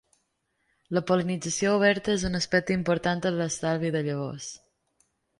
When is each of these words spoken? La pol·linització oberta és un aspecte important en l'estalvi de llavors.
La 0.97 1.01
pol·linització 1.09 1.73
oberta 1.79 2.11
és 2.19 2.25
un 2.29 2.39
aspecte 2.39 2.75
important 2.77 3.21
en 3.31 3.37
l'estalvi 3.41 3.91
de 3.97 4.01
llavors. 4.09 4.49